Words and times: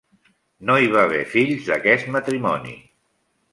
No 0.69 0.77
hi 0.83 0.89
va 0.95 1.03
haver 1.09 1.19
fills 1.35 1.69
d'aquest 1.69 2.11
matrimoni. 2.19 2.77